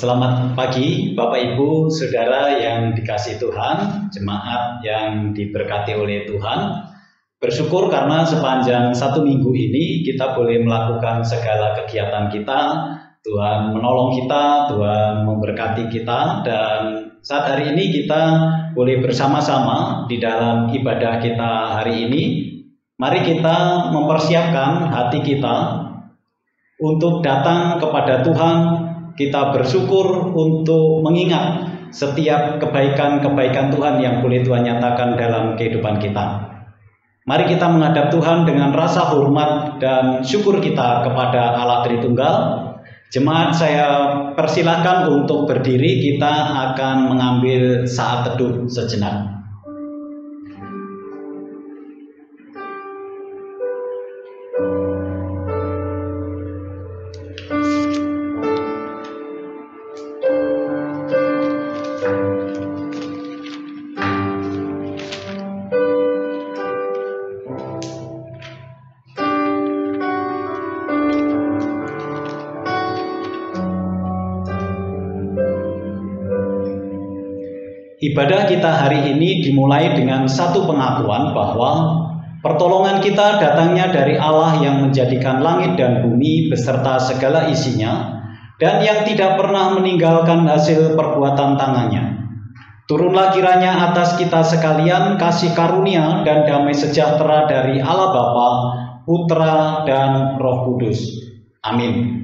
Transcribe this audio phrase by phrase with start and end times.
[0.00, 6.88] Selamat pagi Bapak Ibu Saudara yang dikasih Tuhan, jemaat yang diberkati oleh Tuhan.
[7.36, 12.60] Bersyukur karena sepanjang satu minggu ini kita boleh melakukan segala kegiatan kita.
[13.20, 16.80] Tuhan menolong kita, Tuhan memberkati kita dan
[17.20, 18.22] saat hari ini kita
[18.72, 22.22] boleh bersama-sama di dalam ibadah kita hari ini.
[22.96, 25.56] Mari kita mempersiapkan hati kita
[26.80, 35.18] untuk datang kepada Tuhan kita bersyukur untuk mengingat setiap kebaikan-kebaikan Tuhan yang boleh Tuhan nyatakan
[35.18, 36.50] dalam kehidupan kita.
[37.26, 42.34] Mari kita menghadap Tuhan dengan rasa hormat dan syukur kita kepada Allah Tritunggal.
[43.10, 43.86] Jemaat saya
[44.38, 46.30] persilahkan untuk berdiri, kita
[46.70, 49.39] akan mengambil saat teduh sejenak.
[78.00, 81.72] Ibadah kita hari ini dimulai dengan satu pengakuan bahwa
[82.40, 88.24] pertolongan kita datangnya dari Allah yang menjadikan langit dan bumi beserta segala isinya
[88.56, 92.24] dan yang tidak pernah meninggalkan hasil perbuatan tangannya.
[92.88, 98.50] Turunlah kiranya atas kita sekalian kasih karunia dan damai sejahtera dari Allah Bapa,
[99.04, 101.20] Putra, dan Roh Kudus.
[101.68, 102.16] Amin.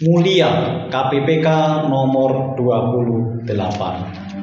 [0.00, 1.46] Mulia KPPK
[1.92, 4.41] nomor 28.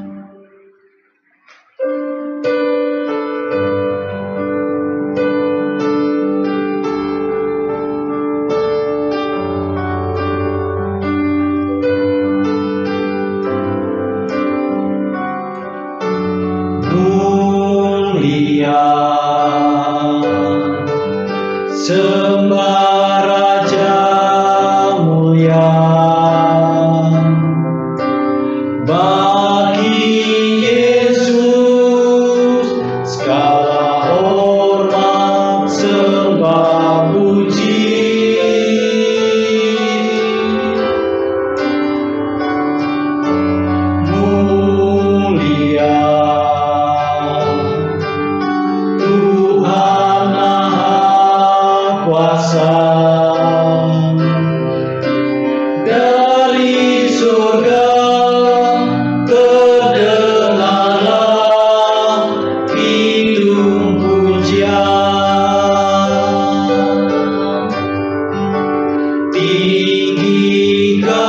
[69.62, 71.29] Ia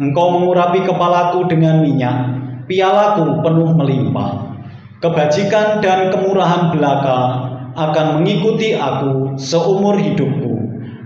[0.00, 2.16] Engkau mengurapi kepalaku dengan minyak,
[2.64, 4.56] pialaku penuh melimpah.
[5.04, 7.20] Kebajikan dan kemurahan belaka
[7.76, 10.56] akan mengikuti aku seumur hidupku,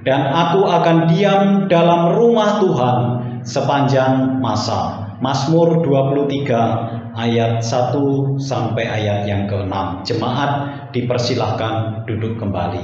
[0.07, 2.99] dan aku akan diam dalam rumah Tuhan
[3.43, 5.03] sepanjang masa.
[5.19, 9.75] Mazmur 23 ayat 1 sampai ayat yang ke-6.
[10.07, 10.51] Jemaat
[10.91, 12.83] dipersilahkan duduk kembali.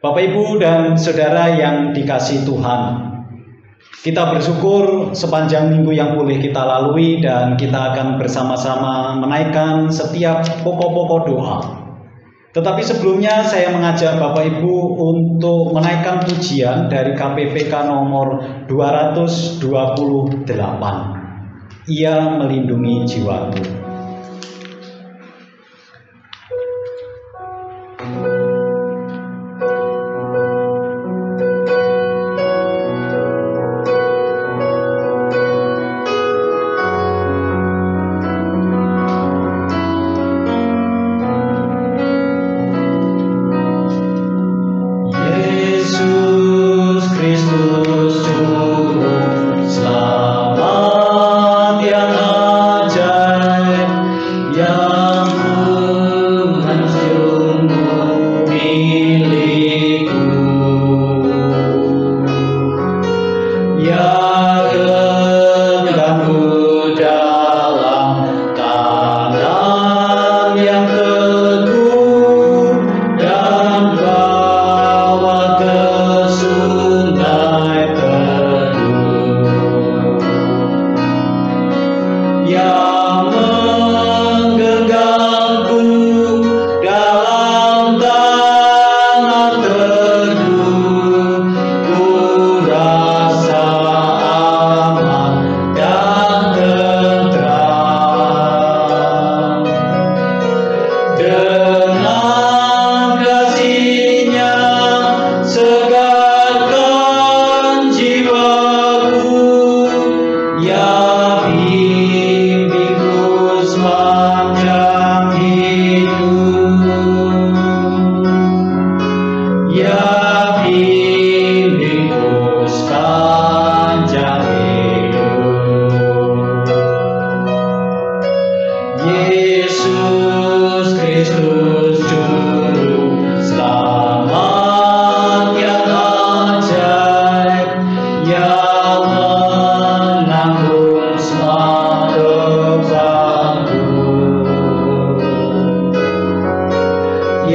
[0.00, 3.13] Bapak Ibu dan Saudara yang dikasih Tuhan,
[4.04, 11.20] Kita bersyukur sepanjang minggu yang boleh kita lalui dan kita akan bersama-sama menaikkan setiap pokok-pokok
[11.24, 11.58] doa.
[12.52, 19.64] Tetapi sebelumnya saya mengajak Bapak Ibu untuk menaikkan pujian dari KPPK nomor 228.
[21.88, 23.83] Ia melindungi jiwaku.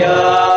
[0.01, 0.48] Hallelujah.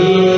[0.00, 0.29] Amém.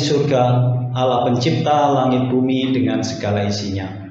[0.00, 0.42] Surga,
[0.96, 4.10] Allah pencipta langit bumi dengan segala isinya.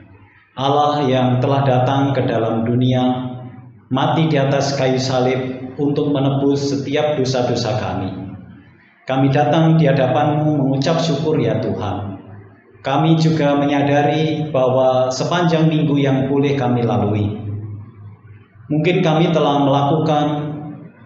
[0.54, 3.02] Allah yang telah datang ke dalam dunia,
[3.90, 8.14] mati di atas kayu salib untuk menebus setiap dosa-dosa kami.
[9.10, 12.22] Kami datang di hadapanmu mengucap syukur ya Tuhan.
[12.86, 17.40] Kami juga menyadari bahwa sepanjang minggu yang boleh kami lalui,
[18.70, 20.26] Mungkin kami telah melakukan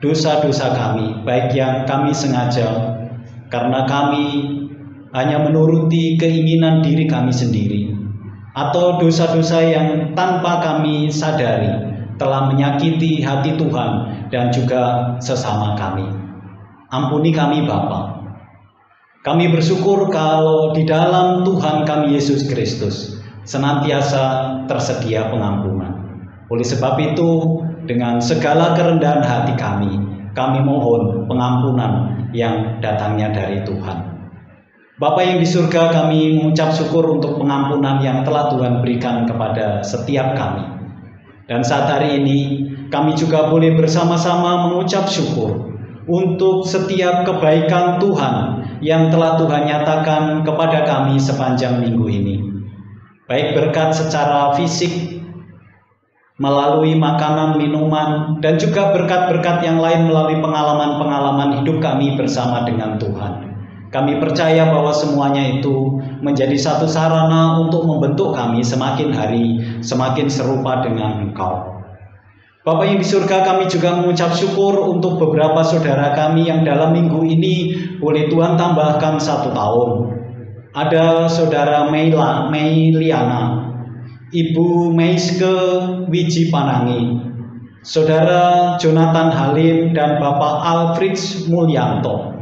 [0.04, 3.00] dosa-dosa kami, baik yang kami sengaja,
[3.48, 4.26] karena kami
[5.14, 7.94] hanya menuruti keinginan diri kami sendiri,
[8.58, 11.70] atau dosa-dosa yang tanpa kami sadari
[12.18, 13.92] telah menyakiti hati Tuhan
[14.30, 16.06] dan juga sesama kami.
[16.94, 18.22] Ampuni kami Bapa.
[19.24, 23.18] Kami bersyukur kalau di dalam Tuhan kami Yesus Kristus
[23.48, 24.24] senantiasa
[24.68, 25.94] tersedia pengampunan.
[26.52, 29.96] Oleh sebab itu, dengan segala kerendahan hati kami,
[30.38, 34.13] kami mohon pengampunan yang datangnya dari Tuhan.
[35.04, 40.32] Bapa yang di surga kami mengucap syukur untuk pengampunan yang telah Tuhan berikan kepada setiap
[40.32, 40.64] kami.
[41.44, 42.40] Dan saat hari ini
[42.88, 45.76] kami juga boleh bersama-sama mengucap syukur
[46.08, 48.36] untuk setiap kebaikan Tuhan
[48.80, 52.36] yang telah Tuhan nyatakan kepada kami sepanjang minggu ini.
[53.28, 55.20] Baik berkat secara fisik
[56.40, 63.43] melalui makanan, minuman, dan juga berkat-berkat yang lain melalui pengalaman-pengalaman hidup kami bersama dengan Tuhan.
[63.94, 70.82] Kami percaya bahwa semuanya itu menjadi satu sarana untuk membentuk kami semakin hari semakin serupa
[70.82, 71.78] dengan Engkau.
[72.66, 77.22] Bapak yang di surga kami juga mengucap syukur untuk beberapa saudara kami yang dalam minggu
[77.22, 79.90] ini boleh Tuhan tambahkan satu tahun.
[80.74, 83.70] Ada saudara Meila, Meiliana,
[84.34, 85.54] Ibu Meiske
[86.10, 87.22] Wiji Panangi,
[87.86, 91.20] Saudara Jonathan Halim dan Bapak Alfred
[91.52, 92.33] Mulyanto.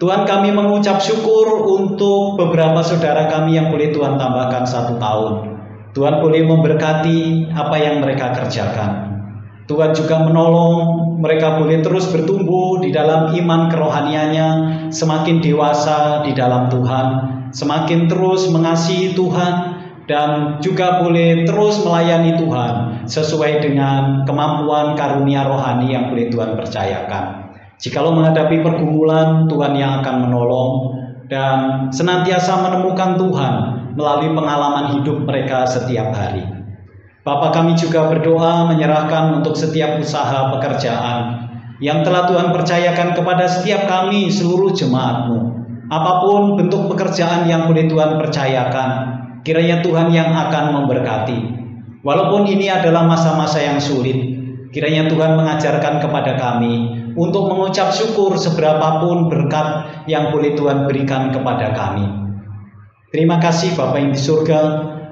[0.00, 5.60] Tuhan kami mengucap syukur untuk beberapa saudara kami yang boleh Tuhan tambahkan satu tahun.
[5.92, 9.20] Tuhan boleh memberkati apa yang mereka kerjakan.
[9.68, 14.48] Tuhan juga menolong mereka boleh terus bertumbuh di dalam iman kerohaniannya,
[14.88, 17.06] semakin dewasa di dalam Tuhan,
[17.52, 19.52] semakin terus mengasihi Tuhan,
[20.08, 27.49] dan juga boleh terus melayani Tuhan sesuai dengan kemampuan karunia rohani yang boleh Tuhan percayakan.
[27.80, 30.72] Jikalau menghadapi pergumulan, Tuhan yang akan menolong
[31.32, 33.54] dan senantiasa menemukan Tuhan
[33.96, 36.44] melalui pengalaman hidup mereka setiap hari.
[37.24, 41.48] Bapak kami juga berdoa menyerahkan untuk setiap usaha pekerjaan
[41.80, 45.38] yang telah Tuhan percayakan kepada setiap kami seluruh jemaatmu.
[45.88, 51.40] Apa pun bentuk pekerjaan yang boleh Tuhan percayakan, Kiranya Tuhan yang akan memberkati.
[52.04, 54.16] Walaupun ini adalah masa-masa yang sulit,
[54.68, 61.76] kiranya Tuhan mengajarkan kepada kami untuk mengucap syukur seberapapun berkat yang boleh Tuhan berikan kepada
[61.76, 62.08] kami.
[63.12, 64.60] Terima kasih Bapak yang di surga.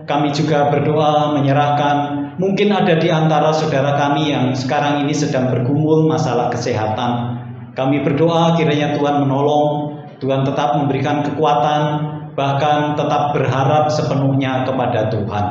[0.08, 1.96] Kami juga berdoa menyerahkan
[2.40, 7.36] mungkin ada di antara saudara kami yang sekarang ini sedang bergumul masalah kesehatan.
[7.76, 11.82] Kami berdoa kiranya Tuhan menolong, Tuhan tetap memberikan kekuatan,
[12.32, 15.46] bahkan tetap berharap sepenuhnya kepada Tuhan.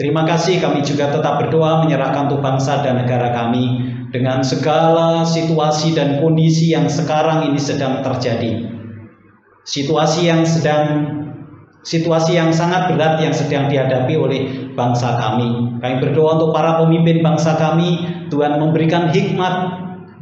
[0.00, 5.96] Terima kasih kami juga tetap berdoa menyerahkan untuk bangsa dan negara kami dengan segala situasi
[5.96, 8.70] dan kondisi yang sekarang ini sedang terjadi.
[9.64, 10.84] Situasi yang sedang
[11.82, 14.40] situasi yang sangat berat yang sedang dihadapi oleh
[14.76, 15.80] bangsa kami.
[15.80, 19.54] Kami berdoa untuk para pemimpin bangsa kami, Tuhan memberikan hikmat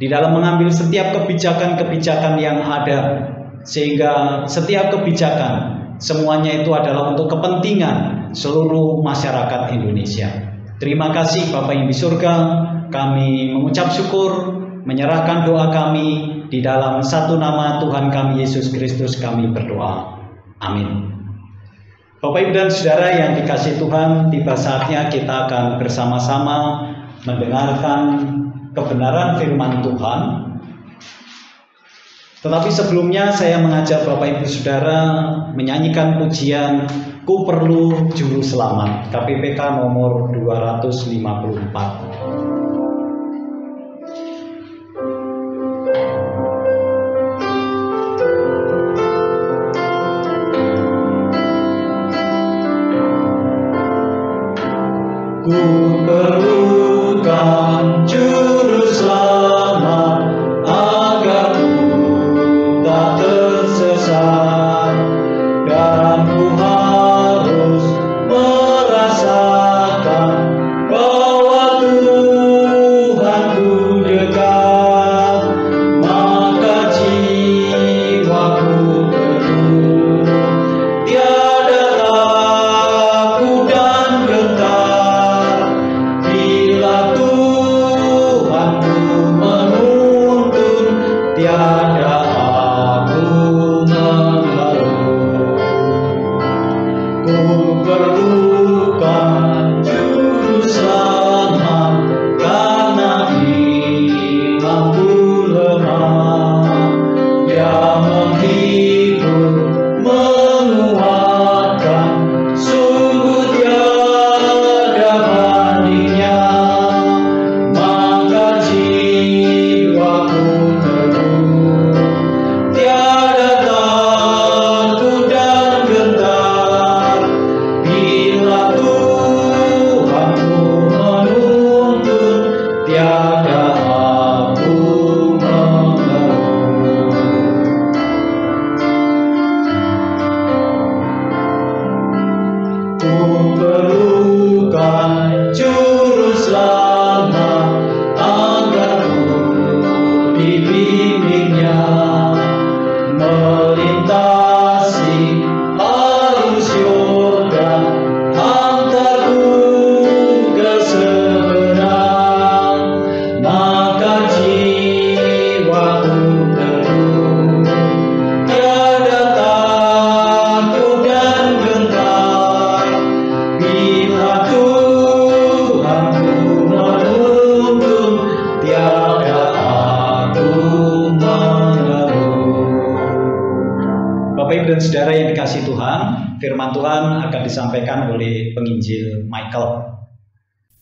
[0.01, 3.29] di dalam mengambil setiap kebijakan-kebijakan yang ada
[3.61, 10.49] sehingga setiap kebijakan Semuanya itu adalah untuk kepentingan seluruh masyarakat Indonesia.
[10.81, 12.33] Terima kasih Bapak yang di surga.
[12.91, 19.47] Kami mengucap syukur, menyerahkan doa kami di dalam satu nama Tuhan kami Yesus Kristus kami
[19.49, 20.19] berdoa.
[20.59, 21.15] Amin.
[22.21, 26.85] Bapak Ibu dan Saudara yang dikasih Tuhan, tiba saatnya kita akan bersama-sama
[27.25, 28.01] mendengarkan
[28.77, 30.51] kebenaran firman Tuhan
[32.41, 35.01] tetapi sebelumnya saya mengajak Bapak Ibu Saudara
[35.53, 36.89] menyanyikan pujian
[37.21, 42.10] Ku Perlu Juru Selamat KPPK nomor 254.
[55.51, 59.50] Ku perlukan juru selamat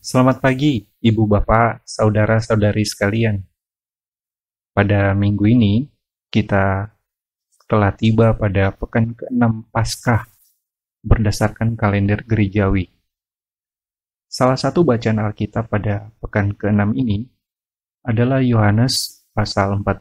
[0.00, 3.44] Selamat pagi, Ibu Bapak, Saudara-saudari sekalian.
[4.72, 5.92] Pada minggu ini,
[6.32, 6.88] kita
[7.68, 10.24] telah tiba pada pekan ke-6 Paskah
[11.04, 12.88] berdasarkan kalender gerejawi.
[14.24, 17.28] Salah satu bacaan Alkitab pada pekan ke-6 ini
[18.00, 20.00] adalah Yohanes pasal 14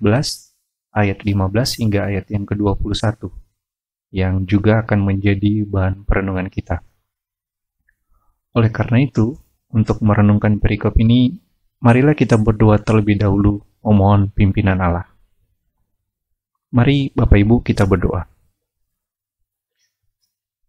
[0.95, 3.27] ayat 15 hingga ayat yang ke-21
[4.15, 6.87] yang juga akan menjadi bahan perenungan kita.
[8.55, 9.35] Oleh karena itu,
[9.69, 11.37] untuk merenungkan perikop ini,
[11.81, 15.07] marilah kita berdoa terlebih dahulu memohon pimpinan Allah.
[16.69, 18.29] Mari Bapak Ibu kita berdoa.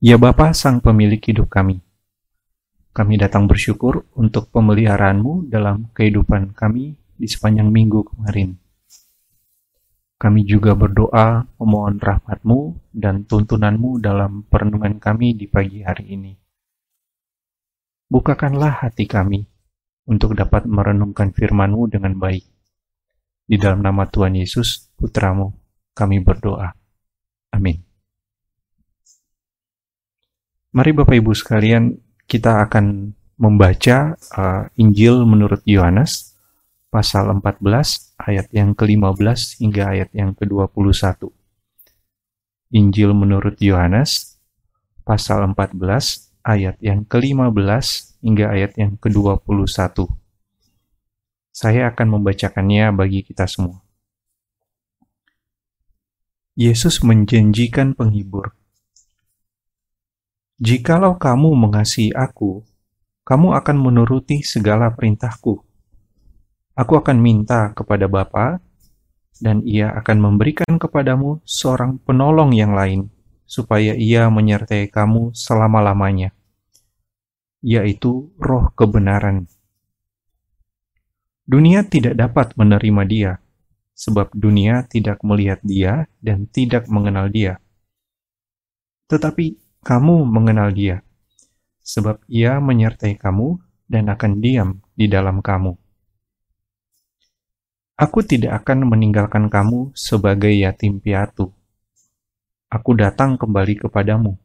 [0.01, 1.85] Ya Bapa Sang Pemilik hidup kami,
[2.97, 8.57] kami datang bersyukur untuk pemeliharaanmu dalam kehidupan kami di sepanjang minggu kemarin.
[10.17, 16.40] Kami juga berdoa memohon rahmatmu dan tuntunanmu dalam perenungan kami di pagi hari ini.
[18.11, 19.47] Bukakanlah hati kami
[20.11, 22.43] untuk dapat merenungkan firman-Mu dengan baik.
[23.47, 25.55] Di dalam nama Tuhan Yesus, Putramu,
[25.95, 26.75] kami berdoa.
[27.55, 27.79] Amin.
[30.75, 36.35] Mari Bapak Ibu sekalian, kita akan membaca uh, Injil menurut Yohanes,
[36.91, 37.63] pasal 14,
[38.23, 41.31] ayat yang ke-15 hingga ayat yang ke-21.
[42.71, 44.39] Injil menurut Yohanes,
[45.03, 47.53] pasal 14, ayat yang ke-15
[48.25, 50.09] hingga ayat yang ke-21.
[51.51, 53.83] Saya akan membacakannya bagi kita semua.
[56.57, 58.53] Yesus menjanjikan penghibur.
[60.61, 62.61] Jikalau kamu mengasihi aku,
[63.25, 65.65] kamu akan menuruti segala perintahku.
[66.77, 68.61] Aku akan minta kepada Bapa,
[69.41, 73.09] dan ia akan memberikan kepadamu seorang penolong yang lain,
[73.51, 76.31] supaya ia menyertai kamu selama-lamanya,
[77.59, 79.51] yaitu roh kebenaran.
[81.51, 83.33] Dunia tidak dapat menerima dia,
[83.99, 87.59] sebab dunia tidak melihat dia dan tidak mengenal dia.
[89.11, 91.03] Tetapi kamu mengenal dia,
[91.83, 93.59] sebab ia menyertai kamu
[93.91, 95.75] dan akan diam di dalam kamu.
[97.99, 101.51] Aku tidak akan meninggalkan kamu sebagai yatim piatu
[102.71, 104.39] aku datang kembali kepadamu.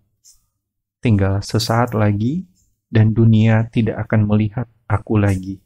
[0.98, 2.50] Tinggal sesaat lagi,
[2.90, 5.62] dan dunia tidak akan melihat aku lagi.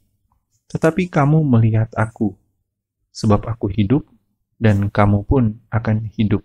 [0.68, 2.36] Tetapi kamu melihat aku,
[3.08, 4.04] sebab aku hidup,
[4.60, 6.44] dan kamu pun akan hidup.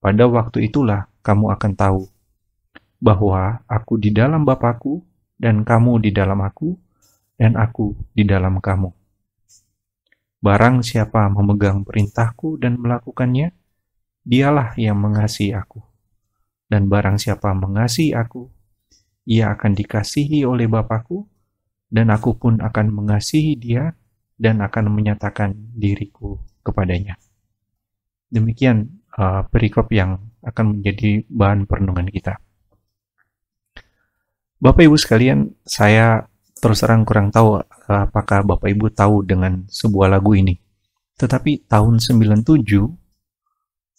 [0.00, 2.02] Pada waktu itulah kamu akan tahu
[2.98, 5.04] bahwa aku di dalam Bapakku,
[5.36, 6.74] dan kamu di dalam aku,
[7.36, 8.90] dan aku di dalam kamu.
[10.38, 13.57] Barang siapa memegang perintahku dan melakukannya,
[14.28, 15.80] dialah yang mengasihi aku.
[16.68, 18.44] Dan barang siapa mengasihi aku,
[19.24, 21.24] ia akan dikasihi oleh Bapakku,
[21.88, 23.96] dan aku pun akan mengasihi dia
[24.36, 27.16] dan akan menyatakan diriku kepadanya.
[28.28, 32.36] Demikian uh, perikop yang akan menjadi bahan perenungan kita.
[34.60, 36.28] Bapak Ibu sekalian, saya
[36.60, 37.64] terus terang kurang tahu uh,
[38.04, 40.60] apakah Bapak Ibu tahu dengan sebuah lagu ini.
[41.16, 43.07] Tetapi tahun 97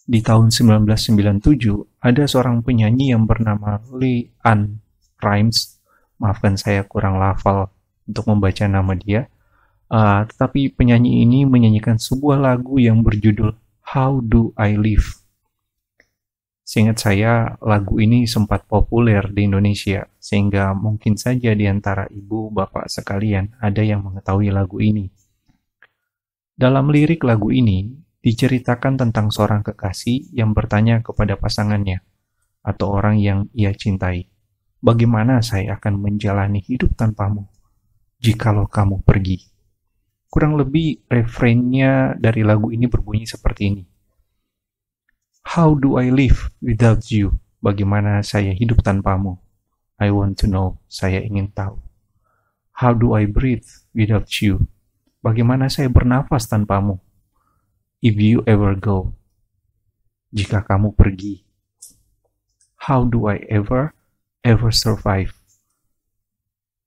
[0.06, 4.80] di tahun 1997 ada seorang penyanyi yang bernama Lee Ann
[5.20, 5.80] Rimes.
[6.20, 7.72] Maafkan saya kurang lafal
[8.08, 9.28] untuk membaca nama dia.
[9.90, 13.58] Uh, tetapi penyanyi ini menyanyikan sebuah lagu yang berjudul
[13.90, 15.20] How Do I Live.
[16.62, 22.86] Seingat saya, lagu ini sempat populer di Indonesia, sehingga mungkin saja di antara ibu bapak
[22.86, 25.10] sekalian ada yang mengetahui lagu ini.
[26.54, 32.04] Dalam lirik lagu ini, diceritakan tentang seorang kekasih yang bertanya kepada pasangannya
[32.60, 34.28] atau orang yang ia cintai,
[34.84, 37.48] "Bagaimana saya akan menjalani hidup tanpamu
[38.20, 39.48] jikalau kamu pergi?"
[40.30, 43.82] Kurang lebih refrainnya dari lagu ini berbunyi seperti ini.
[45.42, 47.34] How do I live without you?
[47.58, 49.42] Bagaimana saya hidup tanpamu?
[49.98, 50.78] I want to know.
[50.86, 51.82] Saya ingin tahu.
[52.70, 54.70] How do I breathe without you?
[55.18, 57.02] Bagaimana saya bernafas tanpamu?
[58.00, 59.12] If you ever go,
[60.32, 61.44] jika kamu pergi,
[62.88, 63.92] how do I ever,
[64.40, 65.36] ever survive?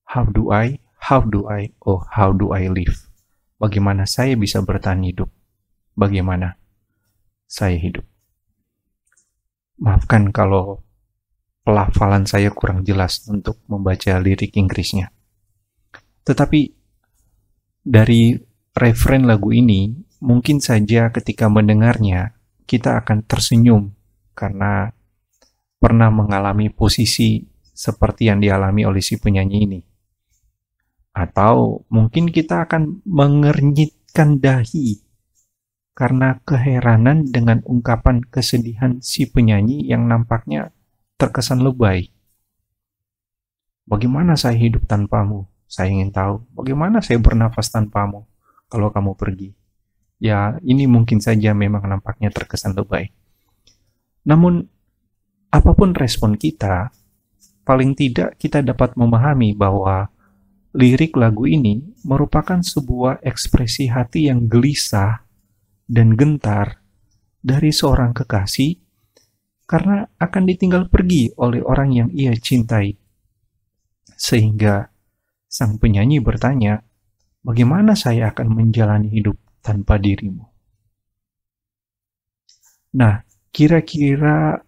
[0.09, 3.09] How do I, how do I, oh how do I live?
[3.61, 5.29] Bagaimana saya bisa bertahan hidup?
[5.93, 6.57] Bagaimana
[7.45, 8.05] saya hidup?
[9.81, 10.81] Maafkan kalau
[11.63, 15.09] pelafalan saya kurang jelas untuk membaca lirik Inggrisnya.
[16.23, 16.61] Tetapi
[17.83, 18.35] dari
[18.73, 19.91] referen lagu ini
[20.23, 22.31] mungkin saja ketika mendengarnya
[22.63, 23.91] kita akan tersenyum
[24.31, 24.95] karena
[25.83, 27.43] pernah mengalami posisi
[27.75, 29.81] seperti yang dialami oleh si penyanyi ini.
[31.11, 35.03] Atau mungkin kita akan mengernyitkan dahi
[35.93, 40.73] karena keheranan dengan ungkapan kesedihan si penyanyi yang nampaknya
[41.19, 42.09] terkesan lebay.
[43.83, 45.45] Bagaimana saya hidup tanpamu?
[45.67, 46.47] Saya ingin tahu.
[46.55, 48.25] Bagaimana saya bernafas tanpamu
[48.71, 49.62] kalau kamu pergi?
[50.23, 53.11] Ya, ini mungkin saja memang nampaknya terkesan lebay.
[54.23, 54.63] Namun,
[55.51, 56.95] apa pun respon kita,
[57.67, 60.07] paling tidak kita dapat memahami bahwa
[60.79, 65.27] lirik lagu ini merupakan sebuah ekspresi hati yang gelisah
[65.91, 66.79] dan gentar
[67.43, 68.79] dari seorang kekasih
[69.67, 72.95] karena akan ditinggal pergi oleh orang yang ia cintai.
[74.15, 74.87] Sehingga
[75.51, 76.79] sang penyanyi bertanya,
[77.43, 80.43] "Bagaimana saya akan menjalani hidup tanpa dirimu?"
[82.93, 84.59] Nah, kira-kira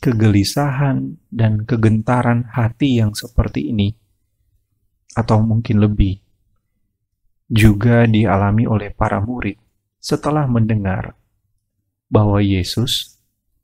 [0.00, 3.94] kegelisahan dan kegentaran hati yang seperti ini,
[5.14, 6.18] atau mungkin lebih,
[7.48, 9.56] juga dialami oleh para murid
[9.98, 11.16] setelah mendengar
[12.10, 13.18] bahwa Yesus,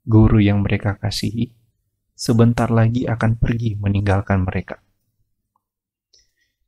[0.05, 1.51] guru yang mereka kasihi,
[2.15, 4.79] sebentar lagi akan pergi meninggalkan mereka.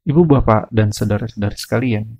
[0.08, 2.16] Ibu, bapak, dan saudara-saudara sekalian,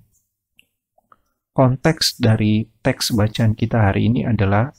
[1.52, 4.70] konteks dari teks bacaan kita hari ini adalah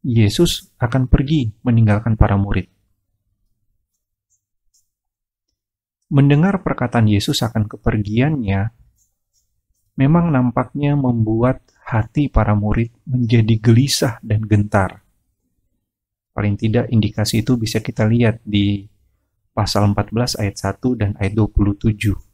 [0.00, 2.68] Yesus akan pergi meninggalkan para murid.
[6.10, 8.74] Mendengar perkataan Yesus akan kepergiannya,
[9.94, 15.06] memang nampaknya membuat hati para murid menjadi gelisah dan gentar.
[16.34, 18.88] Paling tidak indikasi itu bisa kita lihat di
[19.54, 22.29] pasal 14 ayat 1 dan ayat 27.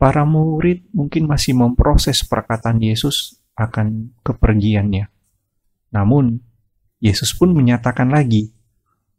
[0.00, 5.12] Para murid mungkin masih memproses perkataan Yesus akan kepergiannya.
[5.92, 6.40] Namun,
[7.04, 8.48] Yesus pun menyatakan lagi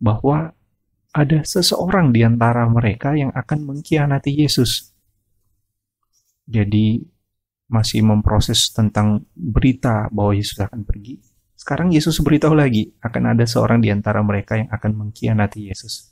[0.01, 0.57] bahwa
[1.13, 4.89] ada seseorang di antara mereka yang akan mengkhianati Yesus.
[6.49, 7.05] Jadi,
[7.69, 11.21] masih memproses tentang berita bahwa Yesus akan pergi.
[11.53, 16.09] Sekarang Yesus beritahu lagi, akan ada seorang di antara mereka yang akan mengkhianati Yesus.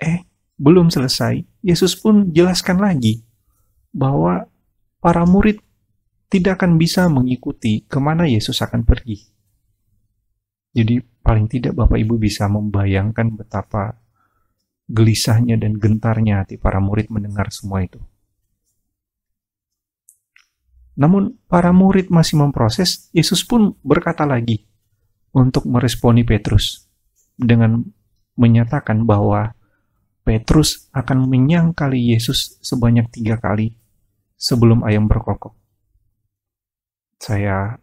[0.00, 3.24] Eh, belum selesai, Yesus pun jelaskan lagi
[3.92, 4.48] bahwa
[4.98, 5.60] para murid
[6.32, 9.20] tidak akan bisa mengikuti ke mana Yesus akan pergi.
[10.72, 14.00] Jadi paling tidak Bapak Ibu bisa membayangkan betapa
[14.88, 18.00] gelisahnya dan gentarnya hati para murid mendengar semua itu.
[20.96, 24.64] Namun para murid masih memproses, Yesus pun berkata lagi
[25.32, 26.84] untuk meresponi Petrus
[27.36, 27.80] dengan
[28.36, 29.56] menyatakan bahwa
[30.22, 33.74] Petrus akan menyangkali Yesus sebanyak tiga kali
[34.38, 35.54] sebelum ayam berkokok
[37.22, 37.78] saya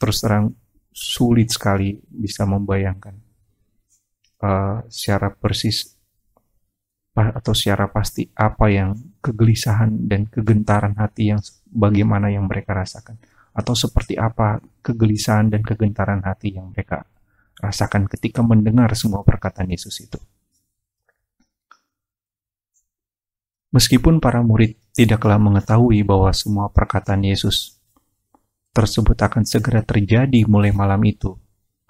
[0.00, 0.56] terus terang
[0.90, 3.14] sulit sekali bisa membayangkan
[4.40, 6.00] uh, secara persis
[7.12, 13.20] atau secara pasti apa yang kegelisahan dan kegentaran hati yang bagaimana yang mereka rasakan
[13.52, 17.04] atau seperti apa kegelisahan dan kegentaran hati yang mereka
[17.60, 20.16] rasakan ketika mendengar semua perkataan Yesus itu.
[23.70, 27.78] Meskipun para murid tidaklah mengetahui bahwa semua perkataan Yesus
[28.74, 31.38] tersebut akan segera terjadi mulai malam itu.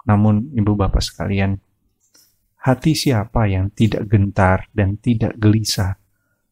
[0.05, 1.57] Namun, ibu bapak sekalian,
[2.61, 5.97] hati siapa yang tidak gentar dan tidak gelisah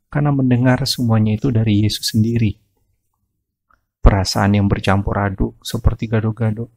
[0.10, 2.58] karena mendengar semuanya itu dari Yesus sendiri?
[4.02, 6.74] Perasaan yang bercampur aduk seperti gado-gado.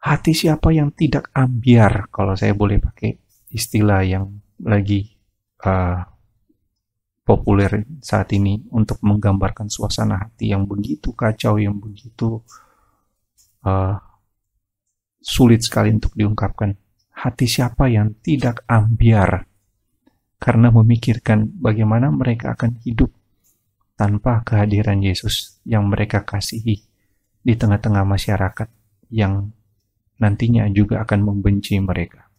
[0.00, 3.16] Hati siapa yang tidak ambiar, kalau saya boleh pakai
[3.52, 5.19] istilah yang lagi
[5.64, 6.00] uh,
[7.24, 12.42] populer saat ini untuk menggambarkan suasana hati yang begitu kacau, yang begitu
[13.62, 13.96] uh,
[15.20, 16.74] sulit sekali untuk diungkapkan.
[17.20, 19.44] Hati siapa yang tidak ambiar
[20.40, 23.12] karena memikirkan bagaimana mereka akan hidup
[24.00, 26.80] tanpa kehadiran Yesus yang mereka kasihi
[27.44, 28.68] di tengah-tengah masyarakat
[29.12, 29.52] yang
[30.16, 32.29] nantinya juga akan membenci mereka.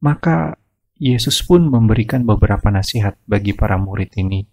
[0.00, 0.56] Maka
[1.00, 4.44] Yesus pun memberikan beberapa nasihat bagi para murid ini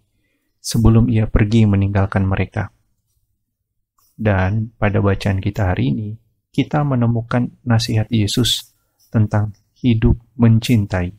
[0.60, 2.72] sebelum ia pergi meninggalkan mereka.
[4.18, 6.08] Dan pada bacaan kita hari ini,
[6.50, 8.74] kita menemukan nasihat Yesus
[9.12, 11.14] tentang hidup mencintai.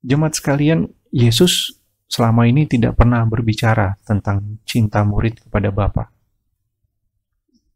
[0.00, 6.13] Jemaat sekalian, Yesus selama ini tidak pernah berbicara tentang cinta murid kepada Bapa.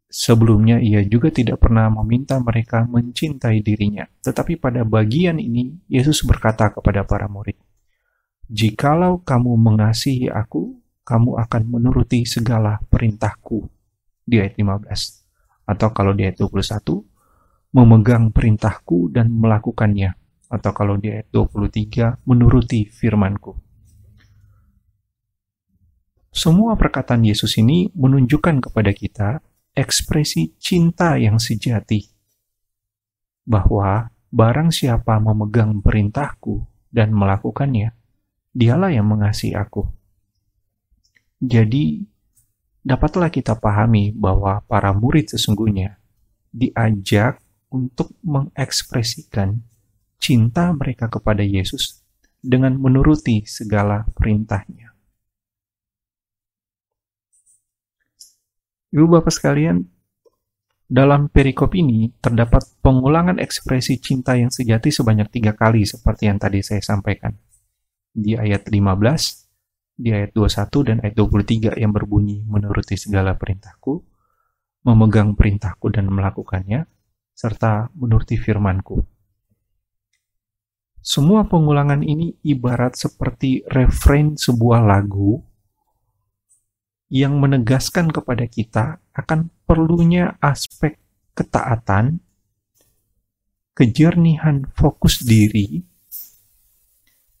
[0.09, 4.09] Sebelumnya ia juga tidak pernah meminta mereka mencintai dirinya.
[4.25, 7.53] Tetapi pada bagian ini, Yesus berkata kepada para murid,
[8.49, 13.69] Jikalau kamu mengasihi aku, kamu akan menuruti segala perintahku.
[14.25, 15.69] Di ayat 15.
[15.69, 17.05] Atau kalau di ayat 21,
[17.77, 20.17] memegang perintahku dan melakukannya.
[20.49, 23.53] Atau kalau di ayat 23, menuruti firmanku.
[26.33, 29.29] Semua perkataan Yesus ini menunjukkan kepada kita
[29.73, 32.05] ekspresi cinta yang sejati.
[33.45, 37.93] Bahwa barang siapa memegang perintahku dan melakukannya,
[38.53, 39.85] dialah yang mengasihi aku.
[41.39, 42.03] Jadi,
[42.83, 45.97] dapatlah kita pahami bahwa para murid sesungguhnya
[46.51, 49.61] diajak untuk mengekspresikan
[50.19, 52.01] cinta mereka kepada Yesus
[52.41, 54.88] dengan menuruti segala perintahnya.
[58.89, 59.85] Ibu bapak sekalian,
[60.89, 66.65] dalam perikop ini terdapat pengulangan ekspresi cinta yang sejati sebanyak tiga kali seperti yang tadi
[66.65, 67.37] saya sampaikan.
[68.09, 74.01] Di ayat 15, di ayat 21 dan ayat 23 yang berbunyi menuruti segala perintahku,
[74.89, 76.89] memegang perintahku dan melakukannya,
[77.37, 78.97] serta menuruti firmanku.
[81.05, 85.48] Semua pengulangan ini ibarat seperti refrain sebuah lagu
[87.09, 91.01] yang menegaskan kepada kita akan perlunya aspek
[91.33, 92.21] ketaatan,
[93.73, 95.81] kejernihan fokus diri,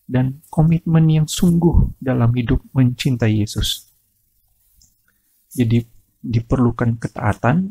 [0.09, 3.93] dan komitmen yang sungguh dalam hidup mencintai Yesus.
[5.53, 5.85] Jadi
[6.25, 7.69] diperlukan ketaatan,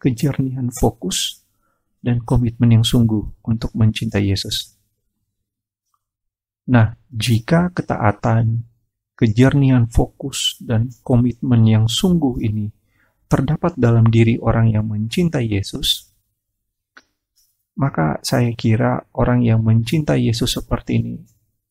[0.00, 1.44] kejernihan fokus,
[2.00, 4.76] dan komitmen yang sungguh untuk mencintai Yesus.
[6.68, 8.64] Nah, jika ketaatan,
[9.14, 12.70] kejernihan fokus, dan komitmen yang sungguh ini
[13.30, 16.10] terdapat dalam diri orang yang mencintai Yesus,
[17.74, 21.16] maka saya kira orang yang mencintai Yesus seperti ini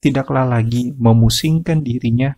[0.04, 2.36] tidaklah lagi memusingkan dirinya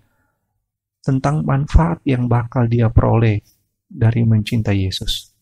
[1.01, 3.41] tentang manfaat yang bakal dia peroleh
[3.89, 5.33] dari mencintai Yesus.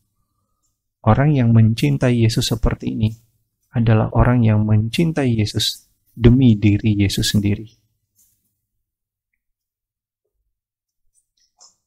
[1.03, 3.11] Orang yang mencintai Yesus seperti ini
[3.75, 7.82] adalah orang yang mencintai Yesus demi diri Yesus sendiri.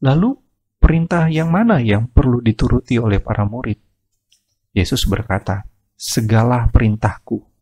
[0.07, 0.38] Lalu,
[0.79, 3.83] perintah yang mana yang perlu dituruti oleh para murid?
[4.71, 5.66] Yesus berkata,
[5.99, 7.57] "Segala perintahku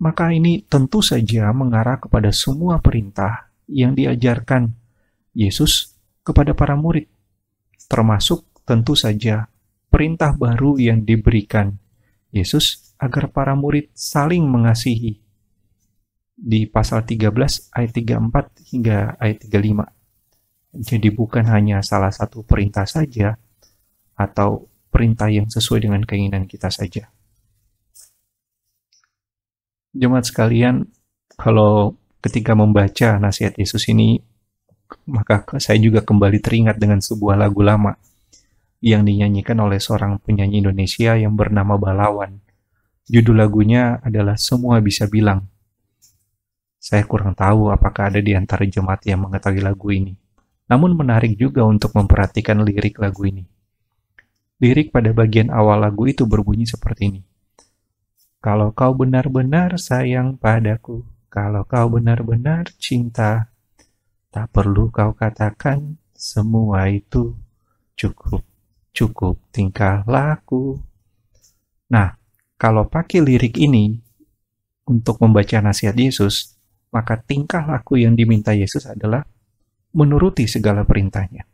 [0.00, 4.72] maka ini tentu saja mengarah kepada semua perintah yang diajarkan
[5.36, 7.06] Yesus kepada para murid,
[7.86, 9.52] termasuk tentu saja
[9.92, 11.76] perintah baru yang diberikan
[12.32, 15.20] Yesus agar para murid saling mengasihi.
[16.40, 19.99] Di pasal 13 ayat 34 hingga ayat 35.
[20.70, 23.34] Jadi bukan hanya salah satu perintah saja
[24.14, 27.10] atau perintah yang sesuai dengan keinginan kita saja
[29.90, 30.86] Jemaat sekalian,
[31.34, 34.22] kalau ketika membaca nasihat Yesus ini,
[35.10, 37.98] maka saya juga kembali teringat dengan sebuah lagu lama
[38.78, 42.38] yang dinyanyikan oleh seorang penyanyi Indonesia yang bernama Balawan.
[43.10, 45.50] Judul lagunya adalah Semua Bisa Bilang.
[46.78, 50.14] Saya kurang tahu apakah ada di antara jemaat yang mengetahui lagu ini.
[50.70, 53.42] Namun menarik juga untuk memperhatikan lirik lagu ini.
[54.62, 57.20] Lirik pada bagian awal lagu itu berbunyi seperti ini.
[58.38, 63.50] Kalau kau benar-benar sayang padaku, kalau kau benar-benar cinta,
[64.30, 67.34] tak perlu kau katakan semua itu
[67.98, 68.46] cukup,
[68.94, 70.78] cukup tingkah laku.
[71.90, 72.14] Nah,
[72.54, 73.98] kalau pakai lirik ini
[74.86, 76.54] untuk membaca nasihat Yesus,
[76.94, 79.26] maka tingkah laku yang diminta Yesus adalah
[79.94, 81.46] menuruti segala perintahnya.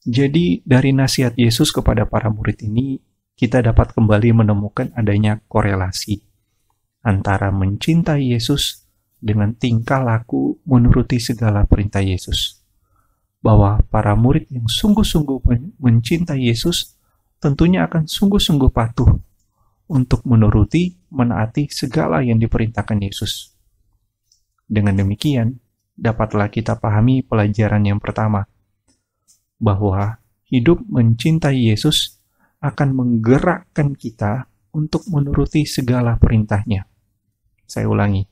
[0.00, 2.96] Jadi dari nasihat Yesus kepada para murid ini
[3.36, 6.24] kita dapat kembali menemukan adanya korelasi
[7.04, 8.84] antara mencintai Yesus
[9.20, 12.60] dengan tingkah laku menuruti segala perintah Yesus.
[13.40, 15.40] Bahwa para murid yang sungguh-sungguh
[15.80, 16.96] mencintai Yesus
[17.40, 19.16] tentunya akan sungguh-sungguh patuh
[19.90, 23.56] untuk menuruti, menaati segala yang diperintahkan Yesus.
[24.70, 25.58] Dengan demikian,
[26.00, 28.48] dapatlah kita pahami pelajaran yang pertama,
[29.60, 30.16] bahwa
[30.48, 32.16] hidup mencintai Yesus
[32.64, 36.88] akan menggerakkan kita untuk menuruti segala perintahnya.
[37.68, 38.24] Saya ulangi,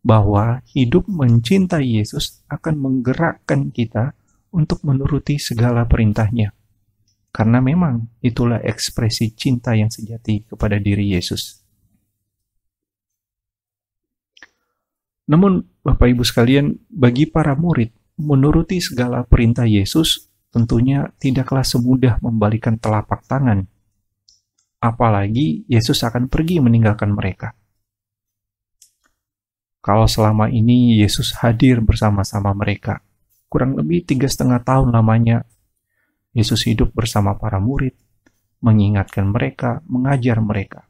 [0.00, 4.16] bahwa hidup mencintai Yesus akan menggerakkan kita
[4.52, 6.52] untuk menuruti segala perintahnya.
[7.30, 11.59] Karena memang itulah ekspresi cinta yang sejati kepada diri Yesus.
[15.30, 22.74] Namun, Bapak Ibu sekalian, bagi para murid, menuruti segala perintah Yesus tentunya tidaklah semudah membalikan
[22.74, 23.62] telapak tangan.
[24.82, 27.54] Apalagi Yesus akan pergi meninggalkan mereka.
[29.80, 33.00] kalau selama ini Yesus hadir bersama-sama mereka.
[33.48, 35.48] Kurang lebih tiga setengah tahun lamanya
[36.36, 37.96] Yesus hidup bersama para murid,
[38.60, 40.86] mengingatkan mereka, mengajar mereka.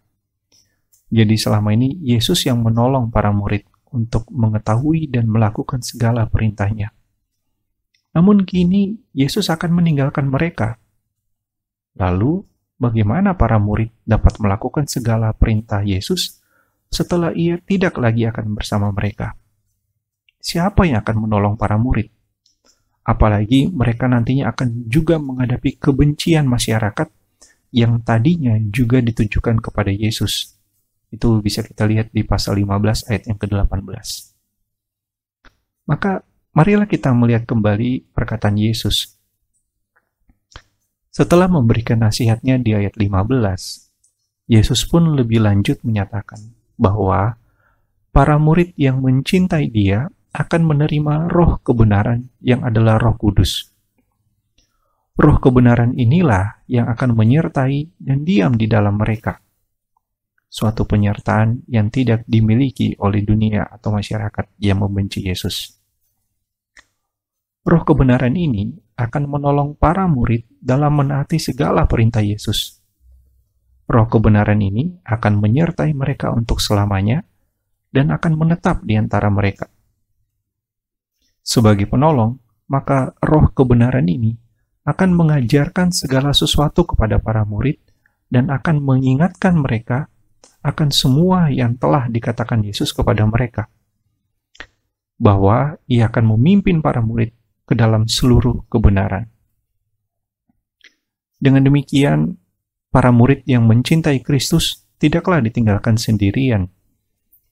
[1.09, 6.95] Jadi selama ini Yesus yang menolong para murid untuk mengetahui dan melakukan segala perintahnya.
[8.11, 10.79] Namun kini Yesus akan meninggalkan mereka.
[11.95, 12.43] Lalu,
[12.81, 16.43] bagaimana para murid dapat melakukan segala perintah Yesus
[16.91, 19.39] setelah ia tidak lagi akan bersama mereka.
[20.43, 22.11] Siapa yang akan menolong para murid?
[23.07, 27.09] Apalagi mereka nantinya akan juga menghadapi kebencian masyarakat
[27.71, 30.60] yang tadinya juga ditujukan kepada Yesus.
[31.11, 34.31] Itu bisa kita lihat di pasal 15 ayat yang ke-18.
[35.91, 36.23] Maka
[36.55, 39.19] marilah kita melihat kembali perkataan Yesus.
[41.11, 43.91] Setelah memberikan nasihatnya di ayat 15,
[44.47, 47.35] Yesus pun lebih lanjut menyatakan, bahwa
[48.15, 53.67] para murid yang mencintai Dia akan menerima roh kebenaran yang adalah Roh Kudus.
[55.19, 59.43] Roh kebenaran inilah yang akan menyertai dan diam di dalam mereka.
[60.51, 65.79] Suatu penyertaan yang tidak dimiliki oleh dunia atau masyarakat yang membenci Yesus.
[67.63, 72.81] Roh kebenaran ini akan menolong para murid dalam menaati segala perintah Yesus
[73.91, 77.27] Roh kebenaran ini akan menyertai mereka untuk selamanya
[77.91, 79.67] dan akan menetap di antara mereka.
[81.43, 82.39] Sebagai penolong,
[82.71, 84.39] maka roh kebenaran ini
[84.87, 87.83] akan mengajarkan segala sesuatu kepada para murid
[88.31, 90.07] dan akan mengingatkan mereka
[90.61, 93.69] akan semua yang telah dikatakan Yesus kepada mereka.
[95.21, 97.33] Bahwa ia akan memimpin para murid
[97.65, 99.29] ke dalam seluruh kebenaran.
[101.41, 102.37] Dengan demikian,
[102.93, 106.69] para murid yang mencintai Kristus tidaklah ditinggalkan sendirian.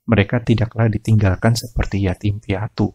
[0.08, 2.92] Mereka tidaklah ditinggalkan seperti yatim piatu.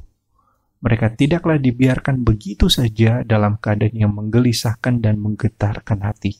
[0.84, 6.38] Mereka tidaklah dibiarkan begitu saja dalam keadaan yang menggelisahkan dan menggetarkan hati.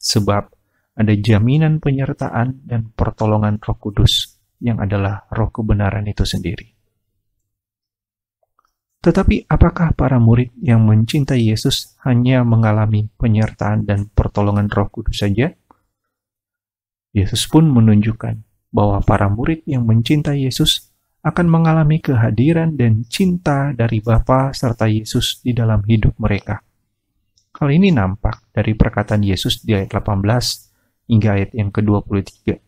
[0.00, 0.59] Sebab
[0.94, 6.76] ada jaminan penyertaan dan pertolongan Roh Kudus yang adalah roh kebenaran itu sendiri.
[9.00, 15.48] Tetapi apakah para murid yang mencintai Yesus hanya mengalami penyertaan dan pertolongan Roh Kudus saja?
[17.16, 20.92] Yesus pun menunjukkan bahwa para murid yang mencintai Yesus
[21.24, 26.60] akan mengalami kehadiran dan cinta dari Bapa serta Yesus di dalam hidup mereka.
[27.56, 30.69] Hal ini nampak dari perkataan Yesus di ayat 18
[31.10, 32.62] hingga ayat yang ke-23.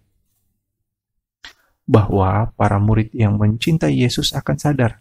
[1.87, 4.99] Bahwa para murid yang mencintai Yesus akan sadar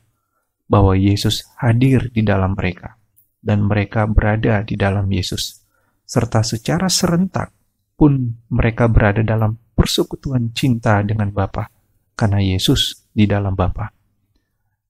[0.71, 2.95] bahwa Yesus hadir di dalam mereka
[3.41, 5.65] dan mereka berada di dalam Yesus,
[6.05, 7.51] serta secara serentak
[7.99, 11.67] pun mereka berada dalam persekutuan cinta dengan Bapa
[12.15, 13.91] karena Yesus di dalam Bapa.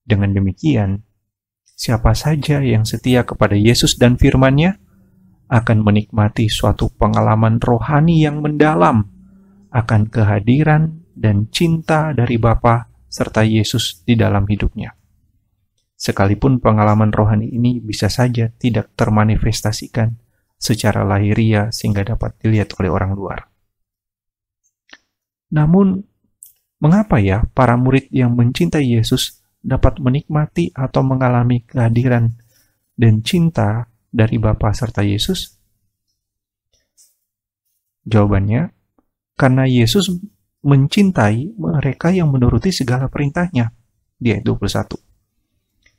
[0.06, 1.02] Dengan demikian,
[1.64, 4.78] siapa saja yang setia kepada Yesus dan firman-Nya
[5.52, 9.04] akan menikmati suatu pengalaman rohani yang mendalam
[9.68, 14.96] akan kehadiran dan cinta dari Bapa serta Yesus di dalam hidupnya
[16.02, 20.18] sekalipun pengalaman rohani ini bisa saja tidak termanifestasikan
[20.58, 23.46] secara lahiria sehingga dapat dilihat oleh orang luar.
[25.54, 26.02] Namun,
[26.82, 32.34] mengapa ya para murid yang mencintai Yesus dapat menikmati atau mengalami kehadiran
[32.98, 35.56] dan cinta dari Bapa serta Yesus?
[38.04, 38.68] Jawabannya,
[39.34, 40.12] karena Yesus
[40.62, 43.72] mencintai mereka yang menuruti segala perintahnya.
[44.22, 44.94] Di ayat 21.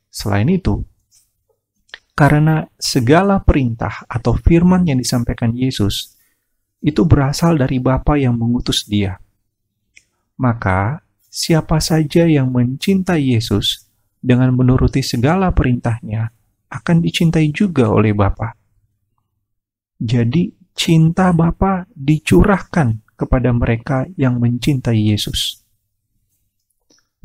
[0.08, 0.80] Selain itu,
[2.14, 6.14] karena segala perintah atau firman yang disampaikan Yesus
[6.80, 9.18] itu berasal dari Bapa yang mengutus Dia.
[10.38, 13.90] Maka, siapa saja yang mencintai Yesus
[14.22, 16.30] dengan menuruti segala perintahnya
[16.70, 18.54] akan dicintai juga oleh Bapa.
[19.98, 25.62] Jadi, cinta Bapa dicurahkan kepada mereka yang mencintai Yesus.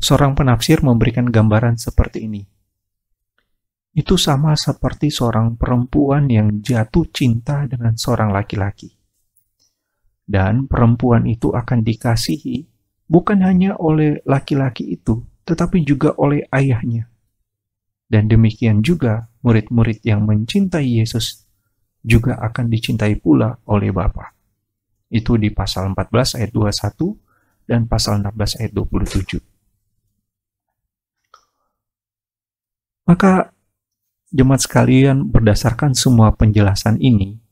[0.00, 2.42] Seorang penafsir memberikan gambaran seperti ini
[3.90, 8.94] itu sama seperti seorang perempuan yang jatuh cinta dengan seorang laki-laki.
[10.30, 12.62] Dan perempuan itu akan dikasihi
[13.10, 17.10] bukan hanya oleh laki-laki itu, tetapi juga oleh ayahnya.
[18.06, 21.46] Dan demikian juga murid-murid yang mencintai Yesus
[22.00, 24.32] juga akan dicintai pula oleh Bapa.
[25.10, 29.40] Itu di pasal 14 ayat 21 dan pasal 16 ayat 27.
[33.10, 33.50] Maka
[34.30, 37.42] Jemaat sekalian, berdasarkan semua penjelasan ini,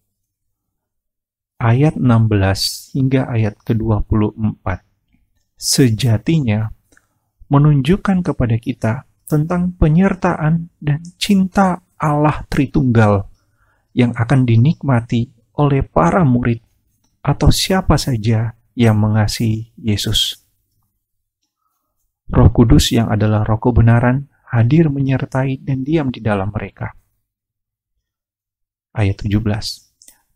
[1.59, 4.87] ayat 16 hingga ayat ke-24,
[5.59, 6.71] sejatinya
[7.51, 13.29] menunjukkan kepada kita tentang penyertaan dan cinta Allah Tritunggal
[13.93, 15.29] yang akan dinikmati
[15.61, 16.65] oleh para murid
[17.21, 20.41] atau siapa saja yang mengasihi Yesus.
[22.33, 26.97] Roh Kudus yang adalah roh kebenaran hadir menyertai dan diam di dalam mereka.
[28.97, 29.45] Ayat 17.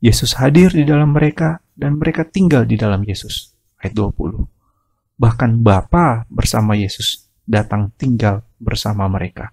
[0.03, 3.55] Yesus hadir di dalam mereka dan mereka tinggal di dalam Yesus.
[3.81, 4.45] Ayat 20.
[5.17, 9.51] Bahkan Bapa bersama Yesus datang tinggal bersama mereka.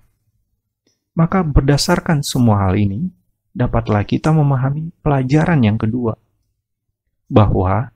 [1.18, 3.10] Maka berdasarkan semua hal ini,
[3.52, 6.14] dapatlah kita memahami pelajaran yang kedua,
[7.26, 7.90] bahwa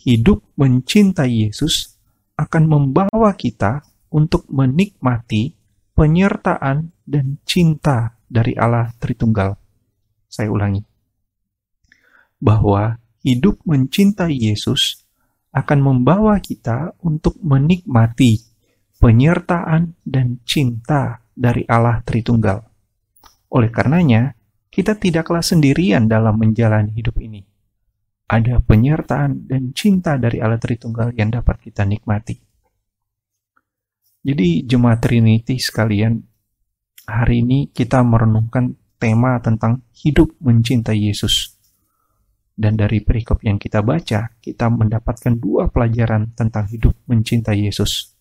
[0.00, 2.00] hidup mencintai Yesus
[2.40, 5.52] akan membawa kita untuk menikmati
[5.92, 9.54] penyertaan dan cinta dari Allah Tritunggal.
[10.26, 10.82] Saya ulangi,
[12.42, 15.06] bahwa hidup mencintai Yesus
[15.56, 18.55] akan membawa kita untuk menikmati
[18.96, 22.64] penyertaan dan cinta dari Allah Tritunggal.
[23.52, 24.32] Oleh karenanya,
[24.72, 27.44] kita tidaklah sendirian dalam menjalani hidup ini.
[28.26, 32.34] Ada penyertaan dan cinta dari Allah Tritunggal yang dapat kita nikmati.
[34.26, 36.18] Jadi jemaat Trinity sekalian,
[37.06, 41.54] hari ini kita merenungkan tema tentang hidup mencintai Yesus.
[42.56, 48.15] Dan dari perikop yang kita baca, kita mendapatkan dua pelajaran tentang hidup mencintai Yesus.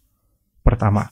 [0.66, 1.06] Pertama,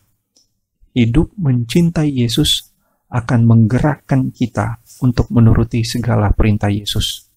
[0.97, 2.73] hidup mencintai Yesus
[3.13, 7.29] akan menggerakkan kita untuk menuruti segala perintah Yesus.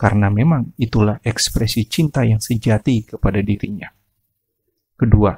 [0.00, 3.92] Karena memang itulah ekspresi cinta yang sejati kepada dirinya.
[4.96, 5.36] Kedua,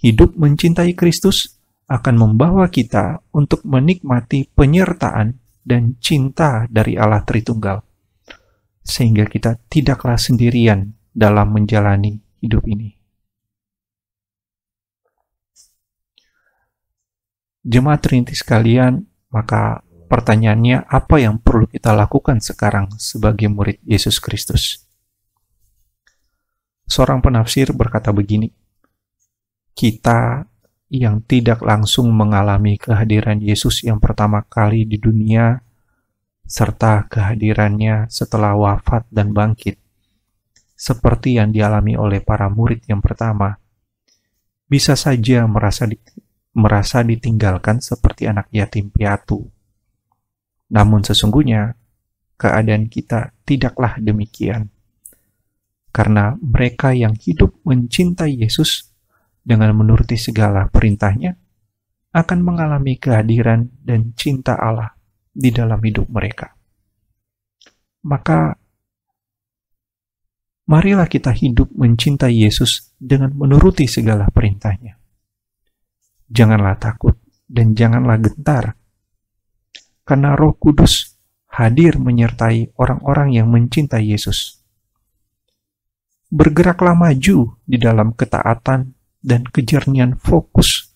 [0.00, 7.84] hidup mencintai Kristus akan membawa kita untuk menikmati penyertaan dan cinta dari Allah Tritunggal,
[8.80, 12.95] sehingga kita tidaklah sendirian dalam menjalani hidup ini.
[17.66, 19.02] Jemaat Trinity sekalian,
[19.34, 24.86] maka pertanyaannya apa yang perlu kita lakukan sekarang sebagai murid Yesus Kristus?
[26.86, 28.54] Seorang penafsir berkata begini,
[29.74, 30.46] kita
[30.94, 35.58] yang tidak langsung mengalami kehadiran Yesus yang pertama kali di dunia,
[36.46, 39.74] serta kehadirannya setelah wafat dan bangkit,
[40.78, 43.58] seperti yang dialami oleh para murid yang pertama,
[44.70, 45.90] bisa saja merasa
[46.56, 49.44] merasa ditinggalkan seperti anak yatim piatu.
[50.72, 51.76] Namun sesungguhnya,
[52.40, 54.72] keadaan kita tidaklah demikian.
[55.92, 58.88] Karena mereka yang hidup mencintai Yesus
[59.44, 61.36] dengan menuruti segala perintahnya,
[62.16, 64.96] akan mengalami kehadiran dan cinta Allah
[65.28, 66.56] di dalam hidup mereka.
[68.08, 68.56] Maka,
[70.72, 75.05] marilah kita hidup mencintai Yesus dengan menuruti segala perintahnya
[76.30, 77.14] janganlah takut
[77.46, 78.74] dan janganlah gentar.
[80.06, 81.18] Karena roh kudus
[81.50, 84.62] hadir menyertai orang-orang yang mencintai Yesus.
[86.30, 90.94] Bergeraklah maju di dalam ketaatan dan kejernian fokus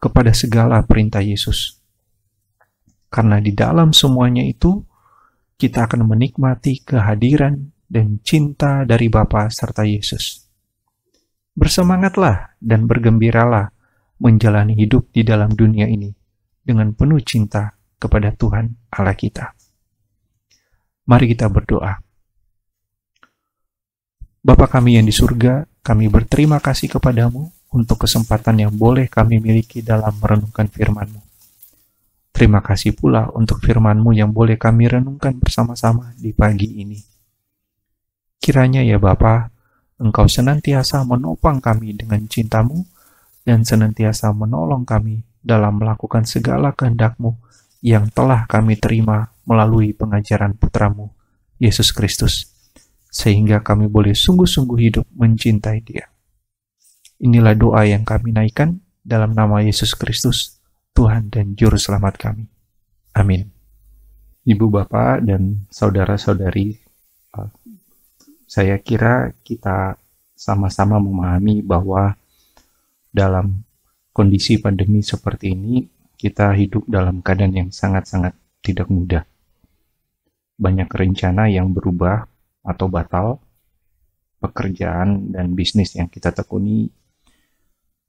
[0.00, 1.80] kepada segala perintah Yesus.
[3.08, 4.82] Karena di dalam semuanya itu,
[5.54, 10.50] kita akan menikmati kehadiran dan cinta dari Bapa serta Yesus.
[11.54, 13.70] Bersemangatlah dan bergembiralah
[14.24, 16.08] menjalani hidup di dalam dunia ini
[16.64, 19.52] dengan penuh cinta kepada Tuhan Allah kita.
[21.04, 22.00] Mari kita berdoa.
[24.40, 29.84] Bapa kami yang di surga, kami berterima kasih kepadamu untuk kesempatan yang boleh kami miliki
[29.84, 31.20] dalam merenungkan firman-Mu.
[32.32, 36.96] Terima kasih pula untuk firman-Mu yang boleh kami renungkan bersama-sama di pagi ini.
[38.40, 39.52] Kiranya ya Bapa,
[40.00, 42.84] Engkau senantiasa menopang kami dengan cintamu
[43.44, 47.36] dan senantiasa menolong kami dalam melakukan segala kehendak-Mu
[47.84, 51.12] yang telah kami terima melalui pengajaran putramu,
[51.60, 52.48] Yesus Kristus,
[53.12, 56.08] sehingga kami boleh sungguh-sungguh hidup mencintai dia.
[57.20, 60.58] Inilah doa yang kami naikkan dalam nama Yesus Kristus,
[60.96, 62.48] Tuhan dan Juru Selamat kami.
[63.12, 63.52] Amin.
[64.48, 66.76] Ibu, Bapak, dan Saudara-saudari,
[67.36, 67.48] uh,
[68.48, 69.96] saya kira kita
[70.34, 72.16] sama-sama memahami bahwa
[73.14, 73.62] dalam
[74.10, 75.86] kondisi pandemi seperti ini,
[76.18, 79.22] kita hidup dalam keadaan yang sangat-sangat tidak mudah.
[80.58, 82.26] Banyak rencana yang berubah
[82.66, 83.38] atau batal,
[84.42, 86.90] pekerjaan dan bisnis yang kita tekuni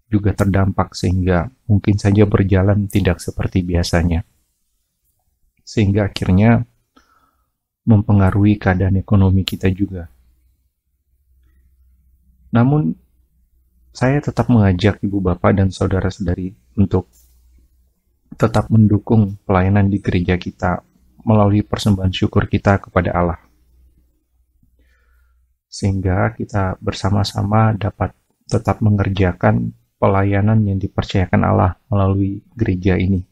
[0.09, 4.25] juga terdampak sehingga mungkin saja berjalan tidak seperti biasanya.
[5.65, 6.65] Sehingga akhirnya
[7.85, 10.09] mempengaruhi keadaan ekonomi kita juga.
[12.53, 13.04] Namun
[13.95, 17.07] saya tetap mengajak ibu bapak dan saudara-saudari untuk
[18.35, 20.83] tetap mendukung pelayanan di gereja kita
[21.23, 23.39] melalui persembahan syukur kita kepada Allah.
[25.71, 28.11] Sehingga kita bersama-sama dapat
[28.51, 33.23] tetap mengerjakan pelayanan yang dipercayakan Allah melalui gereja ini.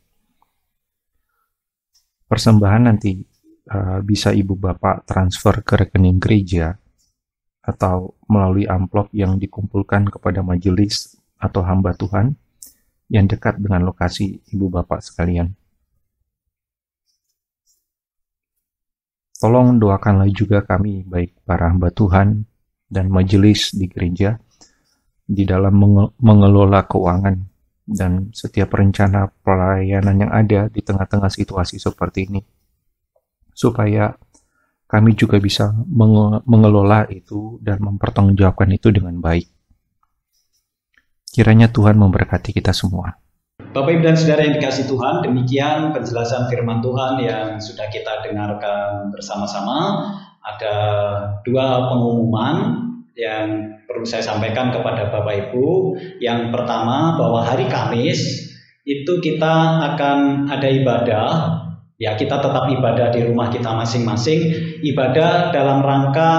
[2.24, 3.20] Persembahan nanti
[3.68, 6.80] uh, bisa ibu bapak transfer ke rekening gereja
[7.64, 12.36] atau melalui amplop yang dikumpulkan kepada majelis atau hamba Tuhan
[13.08, 15.56] yang dekat dengan lokasi ibu bapak sekalian.
[19.40, 22.48] Tolong doakanlah juga kami, baik para hamba Tuhan
[22.88, 24.40] dan majelis di gereja,
[25.24, 25.76] di dalam
[26.20, 27.36] mengelola keuangan
[27.84, 32.42] dan setiap rencana pelayanan yang ada di tengah-tengah situasi seperti ini.
[33.52, 34.16] Supaya
[34.94, 35.74] kami juga bisa
[36.46, 39.50] mengelola itu dan mempertanggungjawabkan itu dengan baik.
[41.34, 43.18] Kiranya Tuhan memberkati kita semua.
[43.74, 49.10] Bapak Ibu dan Saudara yang dikasih Tuhan, demikian penjelasan firman Tuhan yang sudah kita dengarkan
[49.10, 50.06] bersama-sama.
[50.46, 50.76] Ada
[51.42, 52.86] dua pengumuman
[53.18, 55.98] yang perlu saya sampaikan kepada Bapak Ibu.
[56.22, 58.46] Yang pertama bahwa hari Kamis
[58.86, 61.30] itu kita akan ada ibadah
[62.02, 64.50] Ya, kita tetap ibadah di rumah kita masing-masing,
[64.82, 66.34] ibadah dalam rangka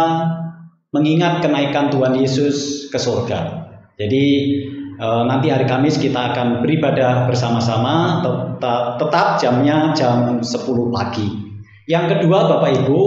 [0.91, 3.71] mengingat kenaikan Tuhan Yesus ke surga.
[3.95, 4.27] Jadi
[4.99, 11.29] e, nanti hari Kamis kita akan beribadah bersama-sama tetap, tetap jamnya jam 10 pagi.
[11.87, 13.03] Yang kedua Bapak Ibu,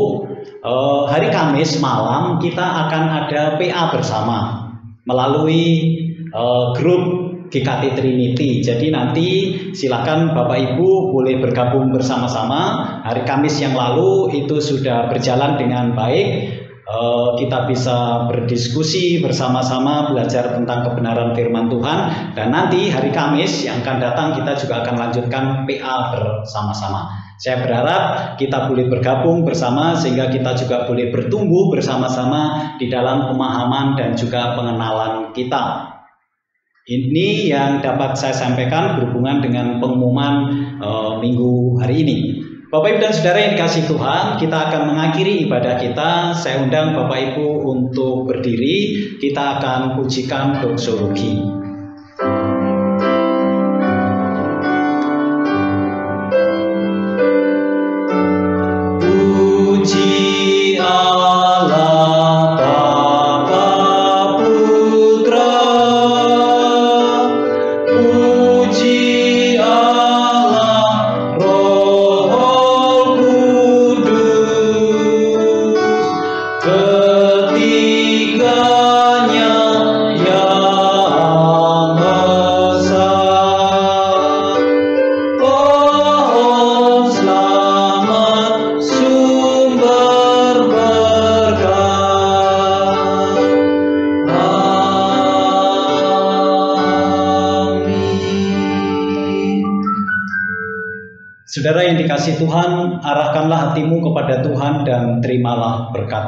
[0.63, 0.73] e,
[1.11, 4.39] hari Kamis malam kita akan ada PA bersama
[5.07, 5.67] melalui
[6.27, 6.43] e,
[6.75, 8.61] grup GKT Trinity.
[8.63, 9.27] Jadi nanti
[9.71, 13.01] silakan Bapak Ibu boleh bergabung bersama-sama.
[13.03, 16.27] Hari Kamis yang lalu itu sudah berjalan dengan baik.
[16.87, 23.83] Uh, kita bisa berdiskusi bersama-sama belajar tentang kebenaran firman Tuhan dan nanti hari Kamis yang
[23.83, 27.11] akan datang kita juga akan lanjutkan PA bersama-sama.
[27.37, 33.99] Saya berharap kita boleh bergabung bersama sehingga kita juga boleh bertumbuh bersama-sama di dalam pemahaman
[33.99, 35.96] dan juga pengenalan kita.
[36.87, 40.35] Ini yang dapat saya sampaikan berhubungan dengan pengumuman
[40.79, 42.17] uh, minggu hari ini.
[42.71, 46.31] Bapak Ibu dan Saudara yang dikasih Tuhan, kita akan mengakhiri ibadah kita.
[46.31, 49.03] Saya undang Bapak Ibu untuk berdiri.
[49.19, 51.66] Kita akan pujikan doksologi.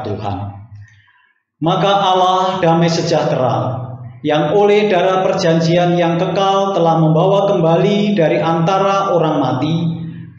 [0.04, 0.38] Tuhan.
[1.60, 3.84] Maka Allah damai sejahtera
[4.24, 9.74] yang oleh darah perjanjian yang kekal telah membawa kembali dari antara orang mati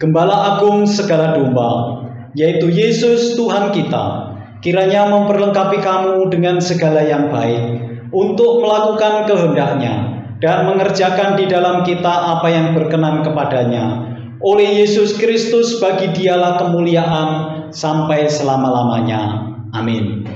[0.01, 2.01] gembala agung segala domba,
[2.33, 4.33] yaitu Yesus Tuhan kita,
[4.65, 12.37] kiranya memperlengkapi kamu dengan segala yang baik untuk melakukan kehendaknya dan mengerjakan di dalam kita
[12.37, 14.09] apa yang berkenan kepadanya
[14.41, 17.29] oleh Yesus Kristus bagi dialah kemuliaan
[17.73, 19.51] sampai selama-lamanya.
[19.71, 20.27] Amin.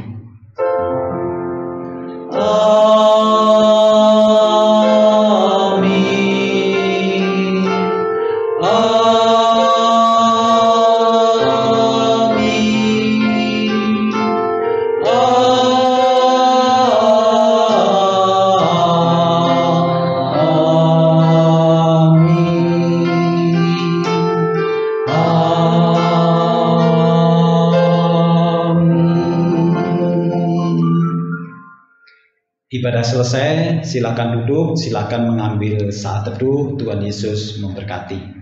[2.36, 4.25] Ibadah
[33.26, 36.78] selesai, silakan duduk, silakan mengambil saat teduh.
[36.78, 38.35] Tuhan Yesus memberkati.